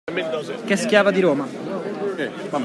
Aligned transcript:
Ché 0.65 0.77
schiava 0.77 1.11
di 1.11 1.19
Roma. 1.19 2.57